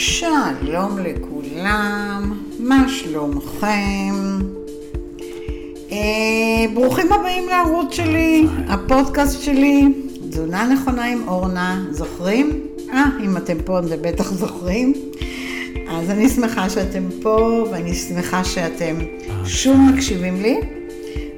[0.00, 4.14] שלום לכולם, מה שלומכם?
[5.92, 9.84] אה, ברוכים הבאים לערוץ שלי, הפודקאסט שלי,
[10.30, 12.60] תזונה נכונה עם אורנה, זוכרים?
[12.92, 14.92] אה, אם אתם פה אתם בטח זוכרים.
[15.88, 18.98] אז אני שמחה שאתם פה, ואני שמחה שאתם
[19.44, 20.60] שוב מקשיבים לי,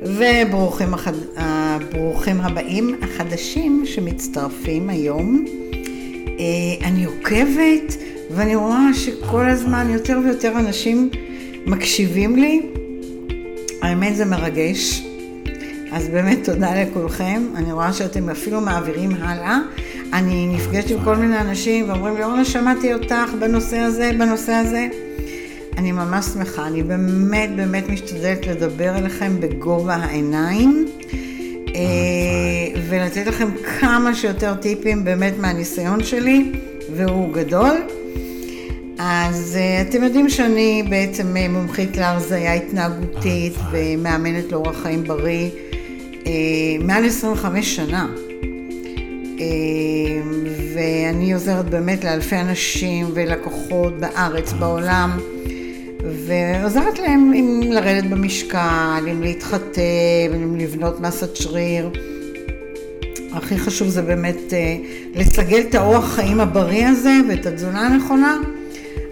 [0.03, 1.13] וברוכים החד...
[1.37, 5.45] הברוכים הבאים החדשים שמצטרפים היום.
[6.27, 7.97] אה, אני עוקבת,
[8.35, 11.11] ואני רואה שכל הזמן יותר ויותר אנשים
[11.67, 12.61] מקשיבים לי.
[13.83, 15.03] האמת זה מרגש.
[15.93, 17.43] אז באמת תודה לכולכם.
[17.57, 19.59] אני רואה שאתם אפילו מעבירים הלאה.
[20.13, 24.89] אני נפגשת עם כל מיני אנשים ואומרים לי, אורנה, שמעתי אותך בנושא הזה, בנושא הזה.
[25.77, 30.87] אני ממש שמחה, אני באמת באמת משתדלת לדבר אליכם בגובה העיניים
[31.75, 33.49] אה, ולתת לכם
[33.81, 36.53] כמה שיותר טיפים באמת מהניסיון שלי,
[36.97, 37.77] והוא גדול.
[39.13, 45.51] אז uh, אתם יודעים שאני בעצם uh, מומחית להרזייה התנהגותית ומאמנת לאורח חיים בריא
[46.81, 48.07] מעל 25 שנה.
[50.75, 55.19] ואני עוזרת באמת לאלפי אנשים ולקוחות בארץ, בעולם,
[56.27, 61.91] ועוזרת להם עם לרדת במשקל, עם להתחתב, עם לבנות מסת שריר.
[63.33, 64.53] הכי חשוב זה באמת
[65.15, 68.37] לסגל את האורח חיים הבריא הזה ואת התזונה הנכונה.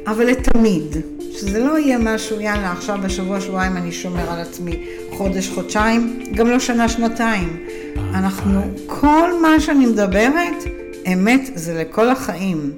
[0.07, 0.97] אבל לתמיד,
[1.33, 6.49] שזה לא יהיה משהו, יאללה, עכשיו בשבוע, שבועיים אני שומר על עצמי חודש, חודשיים, גם
[6.49, 7.67] לא שנה, שנתיים.
[8.15, 10.65] אנחנו, כל מה שאני מדברת,
[11.13, 12.73] אמת, זה לכל החיים.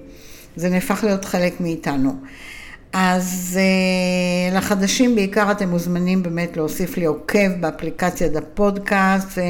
[0.56, 2.14] זה נהפך להיות חלק מאיתנו.
[2.92, 9.40] אז uh, לחדשים בעיקר אתם מוזמנים באמת להוסיף לי עוקב באפליקציית הפודקאסט uh,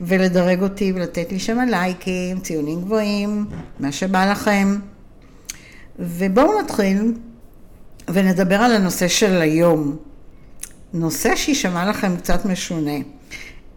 [0.00, 3.44] ולדרג אותי ולתת לי שם לייקים, ציונים גבוהים,
[3.80, 4.76] מה שבא לכם.
[5.98, 7.14] ובואו נתחיל
[8.08, 9.96] ונדבר על הנושא של היום.
[10.92, 12.98] נושא שישמע לכם קצת משונה.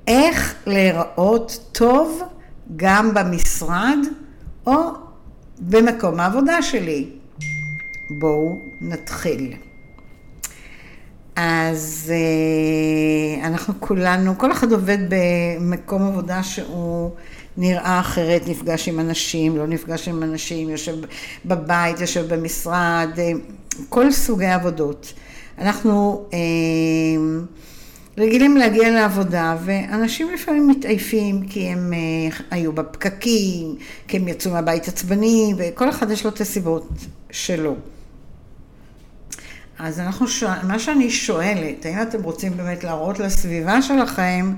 [0.07, 2.21] איך להיראות טוב
[2.75, 3.97] גם במשרד
[4.67, 4.73] או
[5.59, 7.09] במקום העבודה שלי.
[8.09, 9.53] בואו נתחיל.
[11.35, 17.11] אז אה, אנחנו כולנו, כל אחד עובד במקום עבודה שהוא
[17.57, 20.95] נראה אחרת, נפגש עם אנשים, לא נפגש עם אנשים, יושב
[21.45, 23.31] בבית, יושב במשרד, אה,
[23.89, 25.13] כל סוגי עבודות.
[25.57, 26.39] אנחנו אה,
[28.17, 33.75] רגילים להגיע לעבודה, ואנשים לפעמים מתעייפים כי הם אה, היו בפקקים,
[34.07, 36.89] כי הם יצאו מהבית עצבני, וכל אחד יש לו את הסיבות
[37.31, 37.75] שלו.
[39.79, 44.53] אז אנחנו שואל, מה שאני שואלת, האם אתם רוצים באמת להראות לסביבה שלכם,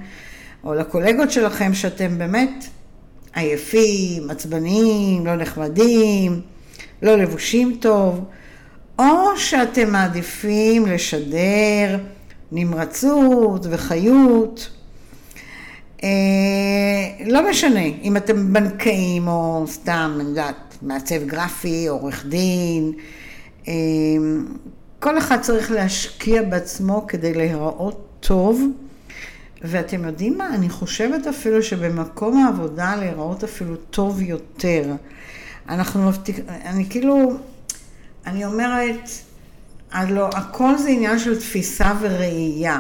[0.64, 2.66] או לקולגות שלכם, שאתם באמת
[3.34, 6.42] עייפים, עצבניים, לא נחמדים,
[7.02, 8.26] לא לבושים טוב,
[9.00, 11.98] או שאתם מעדיפים לשדר
[12.52, 14.70] נמרצות וחיות.
[16.04, 16.10] אה,
[17.26, 22.92] לא משנה אם אתם בנקאים או סתם, אני יודעת, מעצב גרפי, עורך דין.
[23.68, 23.74] אה,
[25.00, 28.62] כל אחד צריך להשקיע בעצמו כדי להיראות טוב.
[29.62, 30.56] ואתם יודעים מה?
[30.56, 34.94] אני חושבת אפילו שבמקום העבודה להיראות אפילו טוב יותר.
[35.70, 36.36] אנחנו מבטיח...
[36.48, 37.38] אני כאילו,
[38.26, 39.10] אני אומרת,
[39.92, 42.80] הלא, הכל זה עניין של תפיסה וראייה.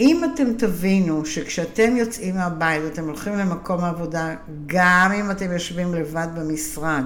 [0.00, 4.34] אם אתם תבינו שכשאתם יוצאים מהבית ואתם הולכים למקום העבודה,
[4.66, 7.04] גם אם אתם יושבים לבד במשרד,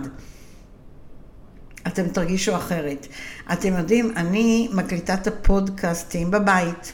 [1.86, 3.06] אתם תרגישו אחרת.
[3.52, 6.92] אתם יודעים, אני מקליטה את הפודקאסטים בבית.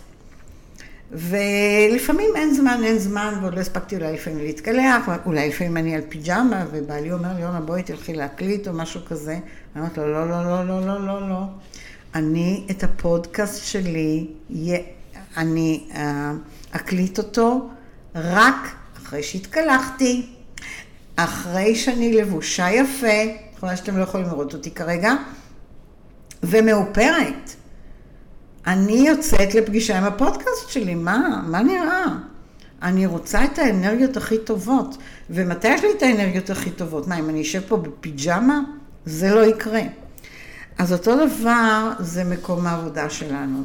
[1.13, 6.01] ולפעמים אין זמן, אין זמן, ועוד לא הספקתי אולי לפעמים להתקלח, אולי לפעמים אני על
[6.09, 9.33] פיג'מה, ובעלי אומר לי, יונה, בואי תלכי להקליט או משהו כזה.
[9.33, 9.43] אני
[9.77, 11.41] אומרת לו, לא, לא, לא, לא, לא, לא, לא.
[12.15, 14.27] אני את הפודקאסט שלי,
[15.37, 16.33] אני אה,
[16.71, 17.69] אקליט אותו
[18.15, 20.27] רק אחרי שהתקלחתי,
[21.17, 25.13] אחרי שאני לבושה יפה, יכולה שאתם לא יכולים לראות אותי כרגע,
[26.43, 27.62] ומאופרת.
[28.67, 31.43] אני יוצאת לפגישה עם הפודקאסט שלי, מה?
[31.47, 32.05] מה נראה?
[32.83, 34.97] אני רוצה את האנרגיות הכי טובות.
[35.31, 37.09] ומתי יש לי את האנרגיות הכי טובות?
[37.09, 38.61] מה, אם אני אשב פה בפיג'מה?
[39.07, 39.83] זה לא יקרה.
[40.79, 43.63] אז אותו דבר זה מקום העבודה שלנו.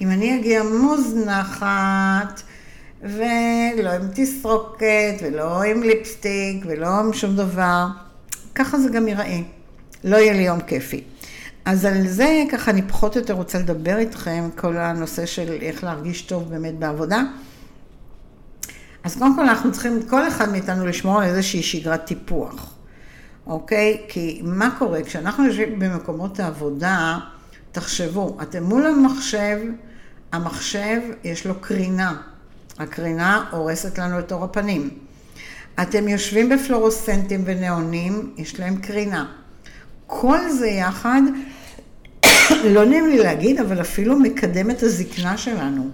[0.00, 2.42] אם אני אגיע מוזנחת,
[3.02, 7.86] ולא עם תסרוקת, ולא עם ליפסטיק, ולא עם שום דבר,
[8.54, 9.38] ככה זה גם ייראה.
[10.04, 11.02] לא יהיה לי יום כיפי.
[11.66, 15.84] אז על זה ככה אני פחות או יותר רוצה לדבר איתכם, כל הנושא של איך
[15.84, 17.22] להרגיש טוב באמת בעבודה.
[19.04, 22.74] אז קודם כל אנחנו צריכים, כל אחד מאיתנו לשמור על איזושהי שגרת טיפוח.
[23.46, 24.02] אוקיי?
[24.08, 25.02] כי מה קורה?
[25.02, 27.18] כשאנחנו יושבים במקומות העבודה,
[27.72, 29.58] תחשבו, אתם מול המחשב,
[30.32, 32.16] המחשב יש לו קרינה.
[32.78, 34.90] הקרינה הורסת לנו את אור הפנים.
[35.82, 39.26] אתם יושבים בפלורוסנטים ונאונים, יש להם קרינה.
[40.06, 41.20] כל זה יחד,
[42.64, 45.90] לא נעים לי להגיד, אבל אפילו מקדם את הזקנה שלנו.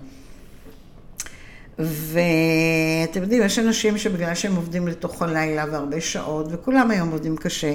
[1.78, 7.74] ואתם יודעים, יש אנשים שבגלל שהם עובדים לתוך הלילה והרבה שעות, וכולם היום עובדים קשה,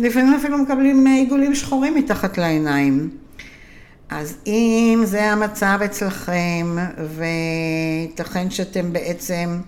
[0.00, 3.10] לפעמים אפילו מקבלים עיגולים שחורים מתחת לעיניים.
[4.08, 6.76] אז אם זה המצב אצלכם,
[7.16, 9.60] וייתכן שאתם בעצם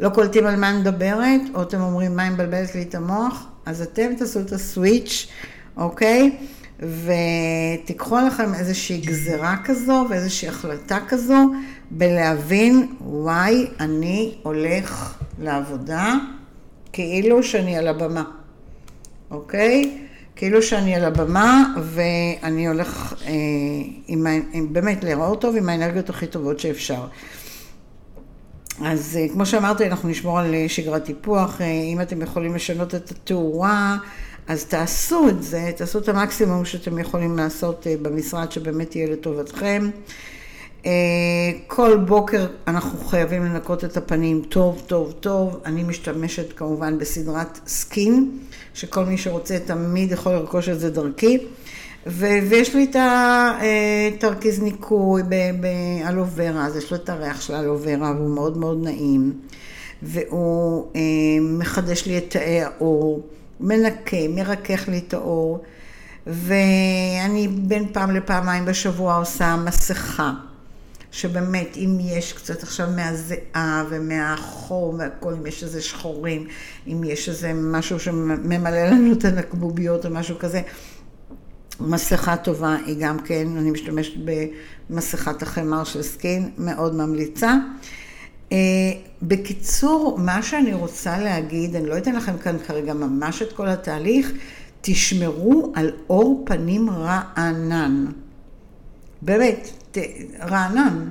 [0.00, 3.46] לא קולטים על מה אני מדברת, או אתם אומרים מה היא מבלבלת לי את המוח,
[3.66, 5.26] אז אתם תעשו את הסוויץ',
[5.76, 6.36] אוקיי?
[6.80, 11.50] ותיקחו לכם איזושהי גזרה כזו ואיזושהי החלטה כזו
[11.90, 16.14] בלהבין, וואי, אני הולך לעבודה
[16.92, 18.24] כאילו שאני על הבמה,
[19.30, 19.98] אוקיי?
[20.36, 23.32] כאילו שאני על הבמה ואני הולך אה,
[24.06, 27.06] עם, עם, באמת להיראות טוב עם האנרגיות הכי טובות שאפשר.
[28.82, 32.94] אז אה, כמו שאמרתי, אנחנו נשמור על אה, שגרת טיפוח, אה, אם אתם יכולים לשנות
[32.94, 33.96] את התאורה,
[34.48, 39.90] אז תעשו את זה, תעשו את המקסימום שאתם יכולים לעשות אה, במשרד שבאמת יהיה לטובתכם.
[40.86, 40.90] אה,
[41.66, 45.60] כל בוקר אנחנו חייבים לנקות את הפנים טוב, טוב, טוב.
[45.64, 48.38] אני משתמשת כמובן בסדרת סקין,
[48.74, 51.38] שכל מי שרוצה תמיד יכול לרכוש את זה דרכי.
[52.06, 55.22] ו- ויש לי את התרכיז אה, ניקוי
[55.60, 59.32] באלוברה, אז יש לו את הריח של האלוברה והוא מאוד מאוד נעים.
[60.02, 60.86] והוא
[61.40, 63.22] מחדש לי את תאי האור,
[63.60, 65.64] מנקה, מרכך לי את האור.
[66.26, 70.32] ואני בין פעם לפעמיים בשבוע עושה מסכה.
[71.14, 76.46] שבאמת, אם יש קצת עכשיו מהזיעה ומהחור והכל, אם יש איזה שחורים,
[76.86, 80.60] אם יש איזה משהו שממלא לנו את הנקבוביות או משהו כזה,
[81.80, 84.12] מסכה טובה היא גם כן, אני משתמשת
[84.90, 87.54] במסכת החמר של סקין, מאוד ממליצה.
[88.50, 88.54] Uh,
[89.22, 94.32] בקיצור, מה שאני רוצה להגיד, אני לא אתן לכם כאן כרגע ממש את כל התהליך,
[94.80, 98.06] תשמרו על אור פנים רענן.
[99.22, 99.68] באמת,
[100.40, 101.08] רענן.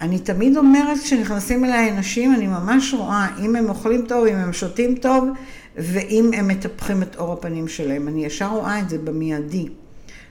[0.00, 4.52] אני תמיד אומרת כשנכנסים אליי אנשים, אני ממש רואה אם הם אוכלים טוב, אם הם
[4.52, 5.28] שותים טוב,
[5.76, 8.08] ואם הם מטפחים את אור הפנים שלהם.
[8.08, 9.68] אני ישר רואה את זה במיידי.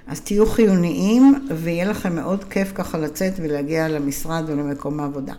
[0.07, 5.33] אז תהיו חיוניים, ויהיה לכם מאוד כיף ככה לצאת ולהגיע למשרד ולמקום העבודה.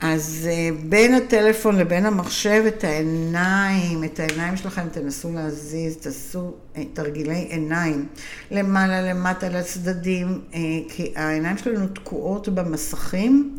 [0.00, 6.82] אז אה, בין הטלפון לבין המחשב, את העיניים, את העיניים שלכם תנסו להזיז, תעשו אה,
[6.92, 8.06] תרגילי עיניים,
[8.50, 10.58] למעלה, למטה, לצדדים, אה,
[10.88, 13.56] כי העיניים שלנו תקועות במסכים,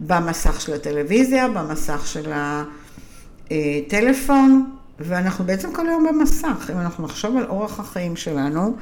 [0.00, 2.32] במסך של הטלוויזיה, במסך של
[3.50, 4.70] הטלפון,
[5.00, 6.70] ואנחנו בעצם כל היום במסך.
[6.72, 8.76] אם אנחנו נחשוב על אורח החיים שלנו,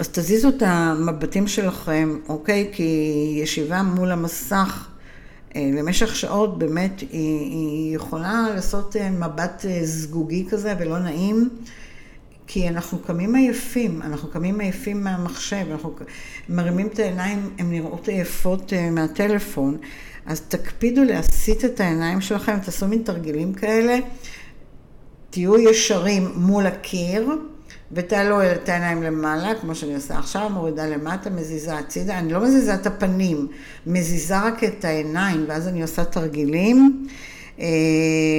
[0.00, 2.70] אז תזיזו את המבטים שלכם, אוקיי?
[2.72, 4.88] כי ישיבה מול המסך
[5.54, 7.08] למשך שעות באמת היא,
[7.40, 11.48] היא יכולה לעשות אה, מבט אה, זגוגי כזה ולא נעים,
[12.46, 15.94] כי אנחנו קמים עייפים, אנחנו קמים עייפים מהמחשב, אנחנו
[16.48, 19.76] מרימים את העיניים, הן נראות עייפות מהטלפון,
[20.26, 23.98] אז תקפידו להסיט את העיניים שלכם, תעשו מין תרגילים כאלה,
[25.30, 27.28] תהיו ישרים מול הקיר.
[27.94, 32.18] ותעלו את העיניים למעלה, כמו שאני עושה עכשיו, מורידה למטה, מזיזה הצידה.
[32.18, 33.46] אני לא מזיזה את הפנים,
[33.86, 37.06] מזיזה רק את העיניים, ואז אני עושה תרגילים
[37.60, 37.66] אה,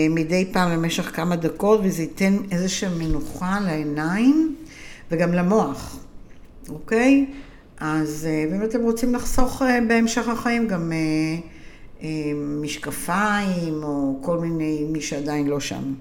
[0.10, 4.56] מדי פעם למשך כמה דקות, וזה ייתן איזושהי מנוחה לעיניים
[5.12, 6.00] וגם למוח,
[6.70, 7.26] אוקיי?
[7.80, 10.98] אז אה, אם אתם רוצים לחסוך אה, בהמשך החיים גם אה,
[12.04, 12.32] אה,
[12.62, 15.94] משקפיים, או כל מיני, מי שעדיין לא שם.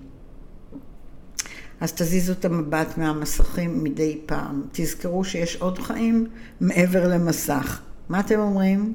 [1.80, 4.62] אז תזיזו את המבט מהמסכים מדי פעם.
[4.72, 6.26] תזכרו שיש עוד חיים
[6.60, 7.80] מעבר למסך.
[8.08, 8.94] מה אתם אומרים?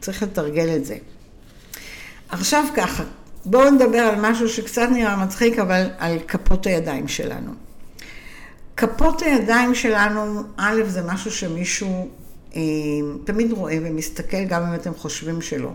[0.00, 0.96] צריך לתרגל את זה.
[2.28, 3.04] עכשיו ככה,
[3.44, 7.52] בואו נדבר על משהו שקצת נראה מצחיק, אבל על כפות הידיים שלנו.
[8.76, 12.08] כפות הידיים שלנו, א', זה משהו שמישהו
[12.56, 12.60] אה,
[13.24, 15.72] תמיד רואה ומסתכל, גם אם אתם חושבים שלא.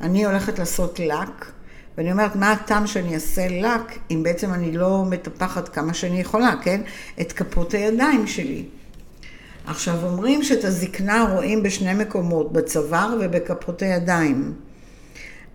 [0.00, 1.52] אני הולכת לעשות לק,
[1.98, 6.54] ואני אומרת, מה הטעם שאני אעשה לק, אם בעצם אני לא מטפחת כמה שאני יכולה,
[6.62, 6.80] כן?
[7.20, 8.64] את כפות הידיים שלי.
[9.66, 14.52] עכשיו, אומרים שאת הזקנה רואים בשני מקומות, בצוואר ובכפות הידיים.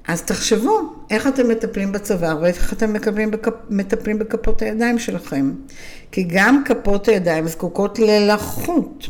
[0.08, 3.53] אז תחשבו איך אתם מטפלים בצוואר ואיך אתם מקבלים בכפ...
[3.70, 5.51] מטפלים בכפות הידיים שלכם.
[6.12, 9.08] כי גם כפות הידיים זקוקות ללחות.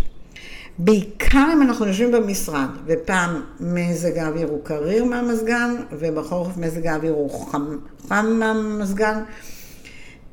[0.80, 7.50] בעיקר אם אנחנו יושבים במשרד, ופעם מזג האוויר הוא קריר מהמזגן, ובחורף מזג האוויר הוא
[7.52, 7.66] חם,
[8.08, 9.22] חם מהמזגן.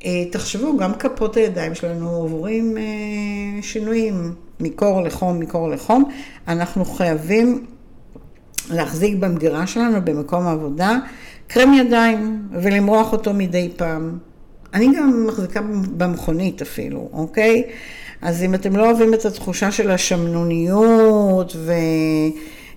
[0.04, 2.82] אה, תחשבו, גם כפות הידיים שלנו עוברים אה,
[3.62, 6.10] שינויים מקור לחום, מקור לחום.
[6.48, 7.66] אנחנו חייבים
[8.70, 10.98] להחזיק במגירה שלנו במקום העבודה
[11.46, 14.18] קרם ידיים ולמרוח אותו מדי פעם.
[14.74, 15.60] אני גם מחזיקה
[15.96, 17.62] במכונית אפילו, אוקיי?
[18.24, 21.56] אז אם אתם לא אוהבים את התחושה של השמנוניות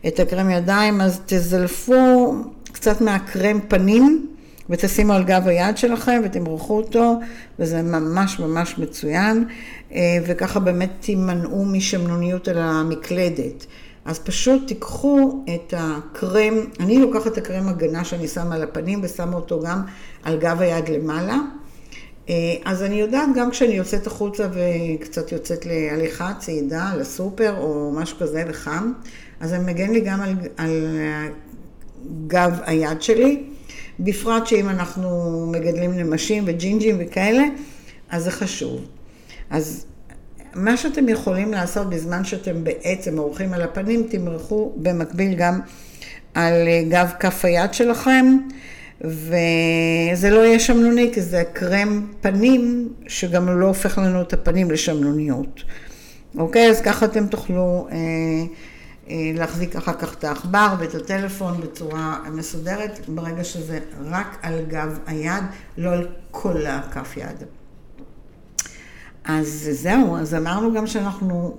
[0.04, 2.34] ואת הקרם ידיים, אז תזלפו
[2.72, 4.28] קצת מהקרם פנים
[4.70, 7.20] ותשימו על גב היד שלכם ותמרחו אותו,
[7.60, 9.46] וזה ממש ממש מצוין,
[9.94, 13.66] אה, וככה באמת תימנעו משמנוניות על המקלדת.
[14.06, 19.36] אז פשוט תיקחו את הקרם, אני לוקחת את הקרם הגנה שאני שמה על הפנים ושמה
[19.36, 19.82] אותו גם
[20.24, 21.38] על גב היד למעלה.
[22.30, 28.18] אה, אז אני יודעת גם כשאני יוצאת החוצה וקצת יוצאת להליכה, צעידה, לסופר או משהו
[28.18, 28.94] כזה וחם,
[29.40, 30.98] אז זה מגן לי גם על, על
[32.28, 33.44] גב היד שלי.
[34.00, 35.10] בפרט שאם אנחנו
[35.52, 37.44] מגדלים נמשים וג'ינג'ים וכאלה,
[38.10, 38.82] אז זה חשוב.
[39.50, 39.86] אז
[40.56, 45.60] מה שאתם יכולים לעשות בזמן שאתם בעצם עורכים על הפנים, תמרחו במקביל גם
[46.34, 46.54] על
[46.90, 48.38] גב כף היד שלכם,
[49.02, 55.64] וזה לא יהיה שמנוני, כי זה קרם פנים, שגם לא הופך לנו את הפנים לשמנוניות.
[56.38, 56.70] אוקיי?
[56.70, 57.88] אז ככה אתם תוכלו...
[57.92, 57.98] אה,
[59.10, 65.00] אה, להחזיק אחר כך את העכבר ואת הטלפון בצורה מסודרת, ברגע שזה רק על גב
[65.06, 65.44] היד,
[65.78, 67.44] לא על כל הכף יד.
[69.26, 71.58] אז זהו, אז אמרנו גם שאנחנו,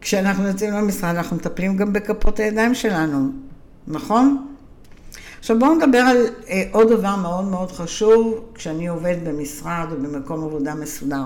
[0.00, 3.28] כשאנחנו יוצאים למשרד, אנחנו מטפלים גם בכפות הידיים שלנו,
[3.86, 4.46] נכון?
[5.46, 10.44] עכשיו בואו נדבר על אה, עוד דבר מאוד מאוד חשוב כשאני עובד במשרד או במקום
[10.44, 11.24] עבודה מסודר.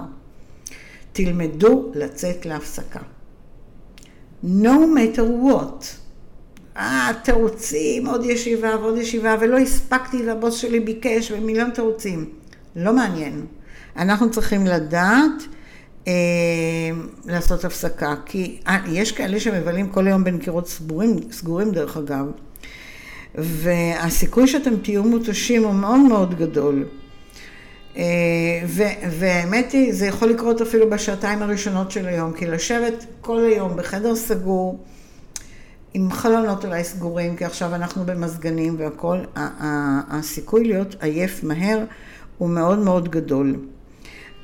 [1.13, 3.01] תלמדו לצאת להפסקה.
[4.45, 5.85] no matter what.
[6.77, 12.31] אה, תירוצים, עוד ישיבה ועוד ישיבה, ולא הספקתי והבוס שלי ביקש, ומיליון תירוצים.
[12.77, 13.47] לא מעניין.
[13.97, 15.43] אנחנו צריכים לדעת
[16.09, 16.13] אה,
[17.25, 22.27] לעשות הפסקה, כי אה, יש כאלה שמבלים כל היום בין קירות סגורים, סגורים דרך אגב,
[23.35, 26.85] והסיכוי שאתם תהיו מותשים הוא מאוד מאוד גדול.
[27.97, 28.03] אה,
[29.11, 34.17] והאמת היא, זה יכול לקרות אפילו בשעתיים הראשונות של היום, כי לשבת כל היום בחדר
[34.17, 34.85] סגור,
[35.95, 39.27] עם חלונות אולי סגורים, כי עכשיו אנחנו במזגנים והכול,
[40.11, 41.85] הסיכוי להיות עייף מהר
[42.39, 43.57] הוא מאוד מאוד גדול.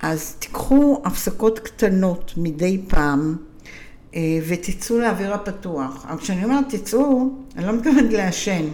[0.02, 3.36] אז תיקחו הפסקות קטנות מדי פעם
[4.46, 6.06] ותצאו לאוויר הפתוח.
[6.20, 8.64] כשאני אומרת תצאו, אני לא מתכוונת לעשן.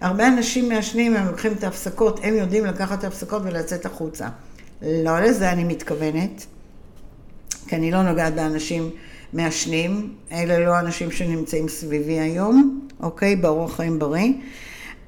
[0.00, 4.28] הרבה אנשים מעשנים, הם לוקחים את ההפסקות, הם יודעים לקחת את ההפסקות ולצאת החוצה.
[4.82, 6.46] לא לזה אני מתכוונת,
[7.68, 8.90] כי אני לא נוגעת באנשים
[9.32, 13.36] מעשנים, אלה לא אנשים שנמצאים סביבי היום, אוקיי?
[13.36, 14.32] באורח חיים בריא.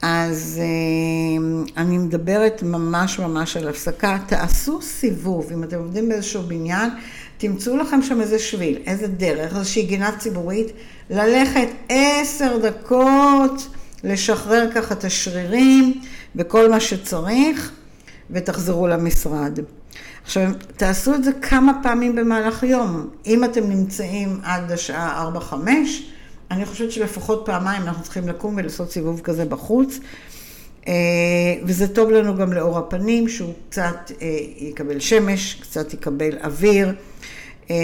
[0.03, 4.19] אז אה, אני מדברת ממש ממש על הפסקה.
[4.27, 6.91] תעשו סיבוב, אם אתם עובדים באיזשהו בניין,
[7.39, 10.73] תמצאו לכם שם איזה שביל, איזה דרך, איזושהי גינה ציבורית,
[11.11, 13.69] ללכת עשר דקות.
[14.05, 16.01] לשחרר ככה את השרירים
[16.37, 17.73] וכל מה שצריך,
[18.31, 19.59] ותחזרו למשרד.
[20.25, 23.11] עכשיו, תעשו את זה כמה פעמים במהלך היום.
[23.27, 25.55] אם אתם נמצאים עד השעה 4-5,
[26.51, 29.99] אני חושבת שלפחות פעמיים אנחנו צריכים לקום ולעשות סיבוב כזה בחוץ.
[30.89, 30.93] אה,
[31.63, 34.27] וזה טוב לנו גם לאור הפנים, שהוא קצת אה,
[34.59, 36.95] יקבל שמש, קצת יקבל אוויר.
[37.71, 37.77] אה,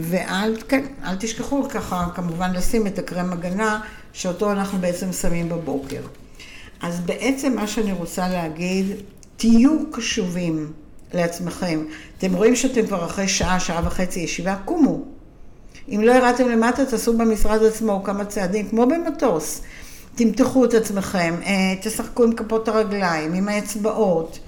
[0.00, 3.80] ואל, כן, אל תשכחו ככה, כמובן לשים את הקרם הגנה
[4.12, 6.00] שאותו אנחנו בעצם שמים בבוקר.
[6.82, 8.86] אז בעצם מה שאני רוצה להגיד,
[9.36, 10.72] תהיו קשובים
[11.14, 11.84] לעצמכם.
[12.18, 15.04] אתם רואים שאתם כבר אחרי שעה, שעה וחצי ישיבה, קומו.
[15.88, 19.62] אם לא ירדתם למטה, תעשו במשרד עצמו כמה צעדים, כמו במטוס.
[20.14, 24.38] תמתחו את עצמכם, אה, תשחקו עם כפות הרגליים, עם האצבעות.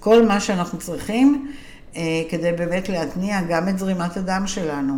[0.00, 1.52] כל מה שאנחנו צריכים
[2.28, 4.94] כדי באמת להתניע גם את זרימת הדם שלנו.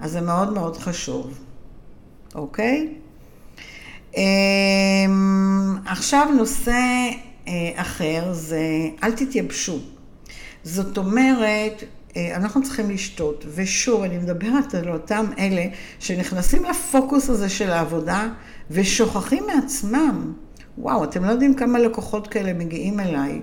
[0.00, 1.38] אז זה מאוד מאוד חשוב.
[2.34, 2.88] אוקיי?
[4.16, 6.72] אמ, עכשיו נושא
[7.48, 8.60] אה, אחר זה
[9.02, 9.78] אל תתייבשו.
[10.64, 11.84] זאת אומרת,
[12.16, 15.64] אה, אנחנו צריכים לשתות, ושוב, אני מדברת על אותם אלה
[15.98, 18.28] שנכנסים לפוקוס הזה של העבודה
[18.70, 20.32] ושוכחים מעצמם.
[20.78, 23.40] וואו, אתם לא יודעים כמה לקוחות כאלה מגיעים אליי.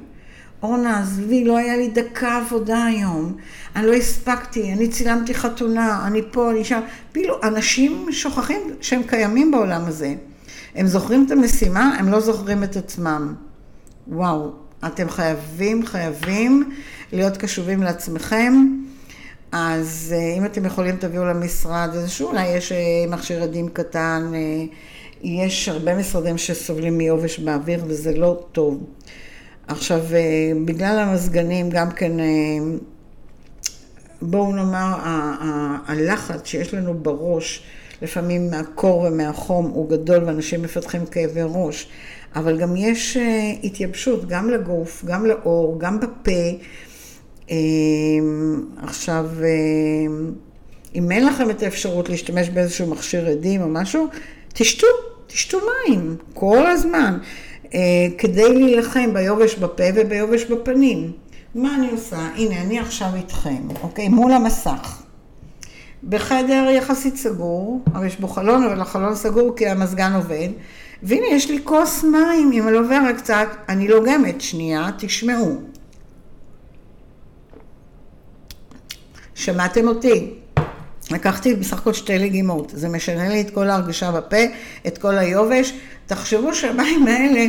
[0.63, 3.37] אורנה, עזבי, לא היה לי דקה עבודה היום.
[3.75, 6.79] אני לא הספקתי, אני צילמתי חתונה, אני פה, אני שם.
[7.13, 10.15] כאילו, אנשים שוכחים שהם קיימים בעולם הזה.
[10.75, 13.33] הם זוכרים את המשימה, הם לא זוכרים את עצמם.
[14.07, 14.51] וואו,
[14.85, 16.71] אתם חייבים, חייבים
[17.11, 18.53] להיות קשובים לעצמכם.
[19.51, 22.77] אז אה, אם אתם יכולים תביאו למשרד איזשהו, אולי יש אה,
[23.09, 24.65] מכשיר עדים קטן, אה,
[25.23, 28.83] יש הרבה משרדים שסובלים מיובש באוויר וזה לא טוב.
[29.67, 30.01] עכשיו,
[30.65, 32.11] בגלל המזגנים גם כן,
[34.21, 34.93] בואו נאמר,
[35.87, 37.63] הלחץ שיש לנו בראש,
[38.01, 41.87] לפעמים מהקור ומהחום הוא גדול ואנשים מפתחים כאבי ראש,
[42.35, 43.17] אבל גם יש
[43.63, 46.31] התייבשות, גם לגוף, גם לאור, גם בפה.
[48.77, 49.29] עכשיו,
[50.95, 54.07] אם אין לכם את האפשרות להשתמש באיזשהו מכשיר עדים או משהו,
[54.53, 54.87] תשתו,
[55.27, 57.27] תשתו מים כל הזמן, אה,
[58.17, 61.11] כדי להילחם ביובש בפה וביובש בפנים.
[61.55, 62.27] מה אני עושה?
[62.35, 64.09] הנה, אני עכשיו איתכם, אוקיי?
[64.09, 65.03] מול המסך.
[66.09, 70.49] בחדר יחסית סגור, אבל יש בו חלון, אבל החלון סגור כי המזגן עובד.
[71.03, 75.61] והנה, יש לי כוס מים, אם אני עוברת קצת, אני לוגמת, שנייה, תשמעו.
[79.35, 80.33] שמעתם אותי?
[81.11, 84.37] לקחתי בסך הכל שתי לגימות, זה משנה לי את כל ההרגשה בפה,
[84.87, 85.73] את כל היובש.
[86.05, 87.45] תחשבו שהמים האלה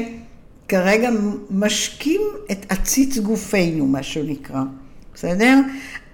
[0.68, 1.10] כרגע
[1.50, 2.20] משקים
[2.50, 4.62] את עציץ גופנו, מה שנקרא,
[5.14, 5.60] בסדר?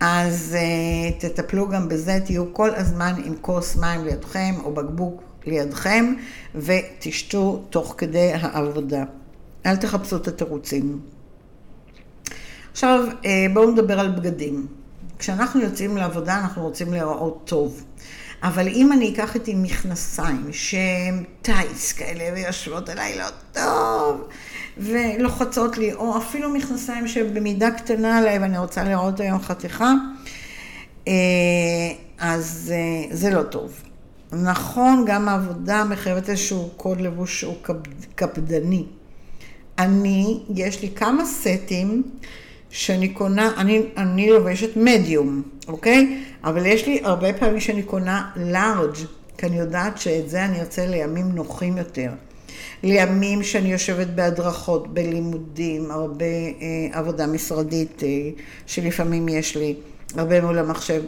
[0.00, 6.14] אז uh, תטפלו גם בזה, תהיו כל הזמן עם כוס מים לידכם או בקבוק לידכם
[6.54, 9.04] ותשתו תוך כדי העבודה.
[9.66, 11.00] אל תחפשו את התירוצים.
[12.72, 14.79] עכשיו uh, בואו נדבר על בגדים.
[15.20, 17.84] כשאנחנו יוצאים לעבודה אנחנו רוצים להיראות טוב.
[18.42, 24.28] אבל אם אני אקח איתי מכנסיים שהם טייס כאלה ויושבות עליי לא טוב
[24.78, 29.92] ולוחצות לי, או אפילו מכנסיים שהם במידה קטנה עליי ואני רוצה לראות היום חתיכה,
[31.08, 31.12] אה,
[32.18, 33.82] אז אה, זה לא טוב.
[34.32, 37.54] נכון, גם העבודה מחייבת איזשהו קוד לבוש שהוא
[38.14, 38.84] קפדני.
[39.78, 42.02] אני, יש לי כמה סטים
[42.70, 46.22] שאני קונה, אני, אני לובשת מדיום, אוקיי?
[46.44, 48.96] אבל יש לי הרבה פעמים שאני קונה לארג',
[49.38, 52.10] כי אני יודעת שאת זה אני ארצה לימים נוחים יותר.
[52.82, 58.08] לימים שאני יושבת בהדרכות, בלימודים, הרבה אה, עבודה משרדית אה,
[58.66, 59.74] שלפעמים יש לי,
[60.16, 61.02] הרבה מול המחשב.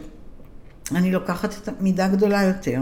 [0.95, 2.79] אני לוקחת את המידה גדולה יותר.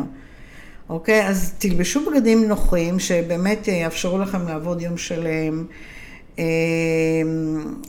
[0.90, 1.28] אוקיי?
[1.28, 5.66] אז תלבשו בגדים נוחים שבאמת אה, יאפשרו לכם לעבוד יום שלם.
[6.38, 6.44] אמ,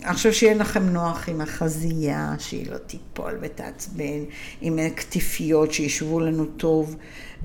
[0.03, 4.25] עכשיו שיהיה לכם נוח עם החזייה, שהיא לא תיפול ותעצבן,
[4.61, 6.97] עם קטיפיות שישבו לנו טוב,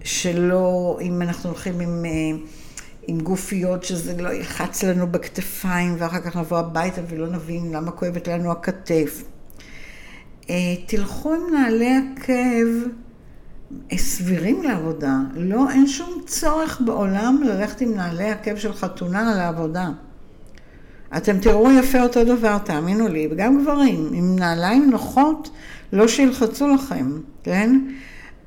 [0.03, 2.39] שלא, אם אנחנו הולכים עם, אה,
[3.07, 8.27] עם גופיות, שזה לא ילחץ לנו בכתפיים, ואחר כך נבוא הביתה ולא נבין למה כואבת
[8.27, 9.23] לנו הכתף.
[10.49, 12.89] אה, תלכו עם נעלי עקב
[13.91, 15.17] אה, סבירים לעבודה.
[15.36, 19.89] לא, אין שום צורך בעולם ללכת עם נעלי עקב של חתונה לעבודה.
[21.17, 25.50] אתם תראו יפה אותו דבר, תאמינו לי, וגם גברים, עם נעליים נוחות,
[25.93, 27.12] לא שילחצו לכם,
[27.43, 27.80] כן?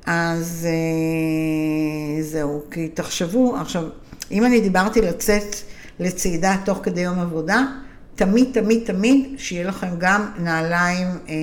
[0.05, 3.83] אז אה, זהו, כי תחשבו, עכשיו,
[4.31, 5.55] אם אני דיברתי לצאת
[5.99, 7.65] לצעידה תוך כדי יום עבודה,
[8.15, 11.33] תמיד, תמיד, תמיד, שיהיה לכם גם נעליים, אה,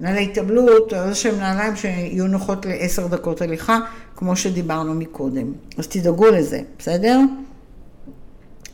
[0.00, 3.78] נעלי התאבלות, או איזה שהם נעליים שיהיו נוחות לעשר דקות הליכה,
[4.16, 5.52] כמו שדיברנו מקודם.
[5.78, 7.20] אז תדאגו לזה, בסדר?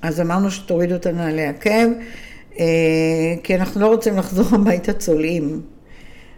[0.03, 1.89] אז אמרנו שתורידו את הנעלי עקב,
[2.59, 2.65] אה,
[3.43, 5.61] כי אנחנו לא רוצים לחזור הביתה צולעים.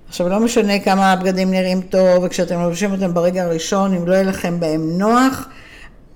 [0.08, 4.22] עכשיו, לא משנה כמה הבגדים נראים טוב, וכשאתם לובשים אותם ברגע הראשון, אם לא יהיה
[4.22, 5.48] לכם בהם נוח,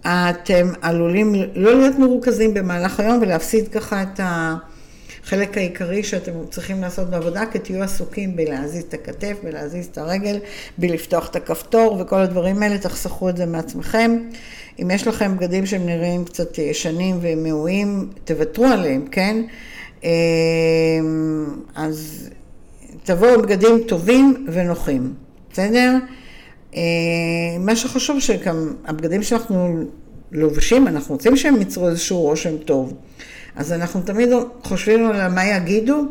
[0.00, 4.20] אתם עלולים לא להיות מרוכזים במהלך היום ולהפסיד ככה את
[5.24, 10.38] החלק העיקרי שאתם צריכים לעשות בעבודה, כי תהיו עסוקים בלהזיז את הכתף, בלהזיז את הרגל,
[10.78, 14.18] בלפתוח את הכפתור וכל הדברים האלה, תחסכו את זה מעצמכם.
[14.82, 19.42] אם יש לכם בגדים שהם נראים קצת ישנים ומעועים, תוותרו עליהם, כן?
[20.04, 20.08] אמ,
[21.74, 22.28] אז
[23.04, 25.14] תבואו עם בגדים טובים ונוחים,
[25.52, 25.96] בסדר?
[26.74, 26.80] אמ,
[27.58, 29.84] מה שחשוב שגם הבגדים שאנחנו
[30.32, 32.94] לובשים, אנחנו רוצים שהם ייצרו איזשהו רושם טוב.
[33.58, 34.28] אז אנחנו תמיד
[34.62, 36.04] חושבים על מה יגידו,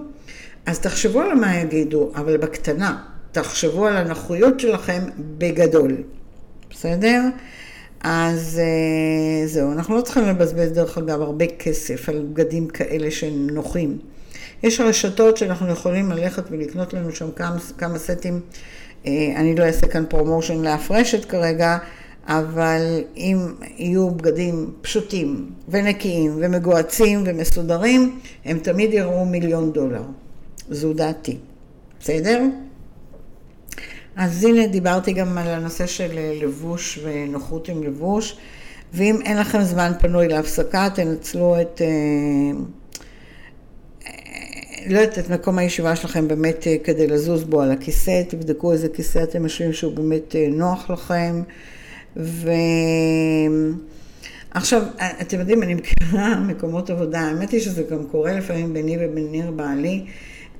[0.65, 2.97] אז תחשבו על מה יגידו, אבל בקטנה.
[3.31, 5.01] תחשבו על הנוחיות שלכם
[5.37, 5.97] בגדול,
[6.69, 7.21] בסדר?
[8.01, 13.97] אז אה, זהו, אנחנו לא צריכים לבזבז דרך אגב הרבה כסף על בגדים כאלה שנוחים.
[14.63, 18.39] יש רשתות שאנחנו יכולים ללכת ולקנות לנו שם כמה, כמה סטים,
[19.05, 21.77] אה, אני לא אעשה כאן promotion לאף רשת כרגע,
[22.27, 23.37] אבל אם
[23.77, 30.03] יהיו בגדים פשוטים ונקיים ומגועצים ומסודרים, הם תמיד יראו מיליון דולר.
[30.69, 31.37] זו דעתי.
[31.99, 32.41] בסדר?
[34.15, 38.37] אז הנה דיברתי גם על הנושא של לבוש ונוחות עם לבוש,
[38.93, 41.81] ואם אין לכם זמן פנוי להפסקה, תנצלו את...
[41.81, 42.59] אה,
[44.87, 49.23] לא יודעת, את מקום הישיבה שלכם באמת כדי לזוז בו על הכיסא, תבדקו איזה כיסא
[49.23, 51.41] אתם יושבים שהוא באמת נוח לכם.
[52.19, 52.49] ו...
[54.51, 54.81] עכשיו,
[55.21, 59.51] אתם יודעים, אני מכירה מקומות עבודה, האמת היא שזה גם קורה לפעמים ביני ובין ניר
[59.51, 60.05] בעלי.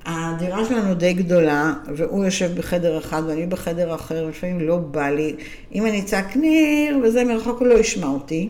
[0.06, 5.34] הדירה שלנו די גדולה, והוא יושב בחדר אחד ואני בחדר אחר, לפעמים לא בא לי.
[5.74, 8.48] אם אני אצעק ניר וזה מרחוק, הוא לא ישמע אותי.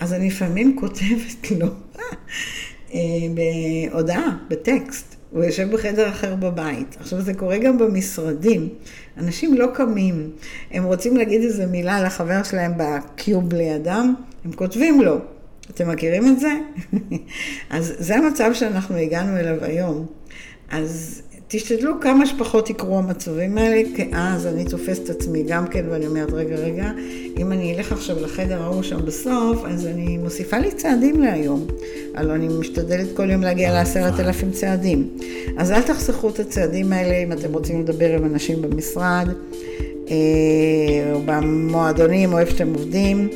[0.00, 1.66] אז אני לפעמים כותבת לו
[2.94, 3.00] אה,
[3.34, 5.15] בהודעה, בטקסט.
[5.36, 6.96] הוא יושב בחדר אחר בבית.
[7.00, 8.68] עכשיו, זה קורה גם במשרדים.
[9.18, 10.30] אנשים לא קמים,
[10.70, 15.18] הם רוצים להגיד איזה מילה לחבר שלהם בקיוב לידם, הם כותבים לו.
[15.70, 16.52] אתם מכירים את זה?
[17.70, 20.06] אז זה המצב שאנחנו הגענו אליו היום.
[20.70, 25.84] אז תשתדלו כמה שפחות יקרו המצבים האלה, כי אז אני תופסת את עצמי גם כן,
[25.90, 26.90] ואני אומרת, רגע, רגע,
[27.38, 31.66] אם אני אלך עכשיו לחדר ההוא שם בסוף, אז אני מוסיפה לי צעדים להיום.
[32.14, 35.08] הלוא אני משתדלת כל יום להגיע לעשרת אלפים צעדים.
[35.58, 39.28] אז אל תחסכו את הצעדים האלה אם אתם רוצים לדבר עם אנשים במשרד,
[40.10, 40.14] אה,
[41.12, 43.28] או במועדונים, או איפה שאתם עובדים.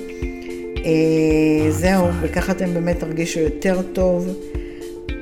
[0.77, 4.29] אה, זהו, וככה אתם באמת תרגישו יותר טוב.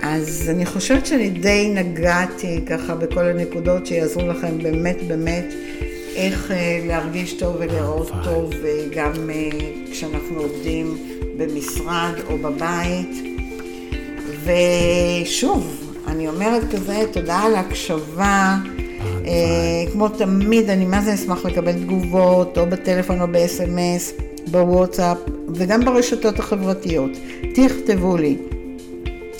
[0.03, 5.45] אז אני חושבת שאני די נגעתי ככה בכל הנקודות שיעזרו לכם באמת באמת
[6.17, 8.51] איך אה, להרגיש טוב ולראות טוב
[8.97, 9.49] גם אה,
[9.93, 10.97] כשאנחנו עובדים
[11.37, 13.17] במשרד או בבית.
[14.45, 18.57] ושוב, אני אומרת כזה, תודה על ההקשבה.
[19.27, 25.19] אה, כמו תמיד, אני מה זה אשמח לקבל תגובות, או בטלפון או ב-SMS, בוואטסאפ,
[25.55, 27.11] וגם ברשתות החברתיות.
[27.55, 28.37] תכתבו לי.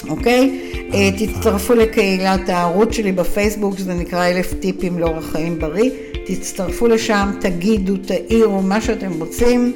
[0.09, 0.61] אוקיי?
[0.95, 5.91] אה, תצטרפו לקהילת הערוץ שלי בפייסבוק, שזה נקרא אלף טיפים לאורח חיים בריא.
[6.27, 9.73] תצטרפו לשם, תגידו, תעירו, מה שאתם רוצים.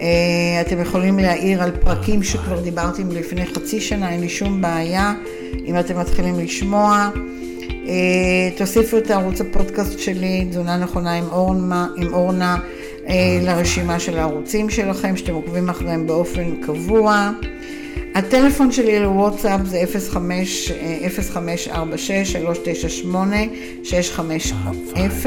[0.00, 5.14] אה, אתם יכולים להעיר על פרקים שכבר דיברתי לפני חצי שנה, אין לי שום בעיה
[5.66, 7.10] אם אתם מתחילים לשמוע.
[7.86, 12.56] אה, תוסיפו את ערוץ הפודקאסט שלי, תזונה נכונה עם אורנה, עם אורנה
[13.42, 17.30] לרשימה של הערוצים שלכם, שאתם עוקבים אחריהם באופן קבוע.
[18.14, 19.84] הטלפון שלי לוואטסאפ זה
[25.24, 25.26] 0546-398-650.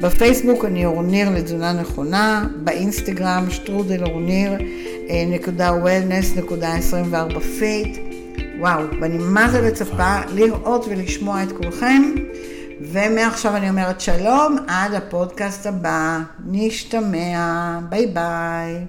[0.00, 4.52] בפייסבוק אני אורניר לתזונה נכונה, באינסטגרם שטרודל אורניר
[5.10, 7.98] אה, נקודה wellness נקודה 24 fit.
[8.60, 12.02] וואו, ואני מה זה מצפה לראות ולשמוע את כולכם.
[12.80, 18.84] ומעכשיו אני אומרת שלום, עד הפודקאסט הבא, נשתמע, ביי ביי.